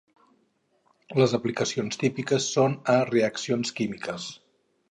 Les 1.19 1.35
aplicacions 1.39 2.01
típiques 2.05 2.49
són 2.55 2.77
a 2.97 2.99
reaccions 3.13 3.77
químiques. 3.81 4.31